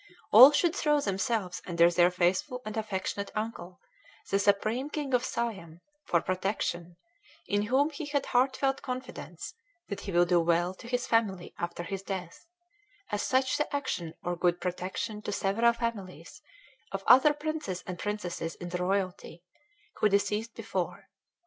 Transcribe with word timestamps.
All 0.31 0.51
should 0.51 0.75
throw 0.75 0.99
themselves 0.99 1.61
under 1.67 1.91
their 1.91 2.09
faithful 2.09 2.63
and 2.65 2.75
affectionate 2.75 3.29
uncle, 3.35 3.79
the 4.31 4.39
Supreme 4.39 4.89
King 4.89 5.13
of 5.13 5.23
Siam, 5.23 5.79
for 6.05 6.21
protection, 6.21 6.97
in 7.45 7.67
whom 7.67 7.91
he 7.91 8.07
had 8.07 8.25
heartfelt 8.25 8.81
confidence 8.81 9.53
that 9.89 9.99
he 9.99 10.11
will 10.11 10.25
do 10.25 10.39
well 10.39 10.73
to 10.73 10.87
his 10.87 11.05
family 11.05 11.53
after 11.59 11.83
his 11.83 12.01
death, 12.01 12.47
as 13.11 13.21
such 13.21 13.57
the 13.57 13.75
action 13.75 14.15
or 14.23 14.35
good 14.35 14.59
protection 14.59 15.21
to 15.21 15.31
several 15.31 15.71
families 15.71 16.41
of 16.91 17.03
other 17.05 17.31
princes 17.35 17.83
and 17.85 17.99
princesses 17.99 18.55
in 18.55 18.69
the 18.69 18.79
royalty, 18.79 19.43
who 19.99 20.09
deceased 20.09 20.55
before. 20.55 21.09